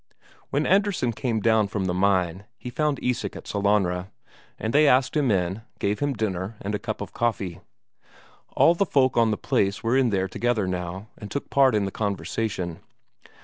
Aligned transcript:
When 0.49 0.65
Andresen 0.65 1.13
came 1.13 1.41
down 1.41 1.67
from 1.67 1.85
the 1.85 1.93
mine, 1.93 2.45
he 2.57 2.71
found 2.71 2.97
Isak 3.03 3.35
at 3.35 3.43
Sellanraa, 3.45 4.07
and 4.57 4.73
they 4.73 4.87
asked 4.87 5.15
him 5.15 5.29
in, 5.29 5.61
gave 5.77 5.99
him 5.99 6.13
dinner 6.13 6.55
and 6.59 6.73
a 6.73 6.79
cup 6.79 7.01
of 7.01 7.13
coffee. 7.13 7.59
All 8.55 8.73
the 8.73 8.87
folk 8.87 9.15
on 9.15 9.29
the 9.29 9.37
place 9.37 9.83
were 9.83 9.95
in 9.95 10.09
there 10.09 10.27
together 10.27 10.65
now, 10.65 11.09
and 11.19 11.29
took 11.29 11.51
part 11.51 11.75
in 11.75 11.85
the 11.85 11.91
conversation. 11.91 12.79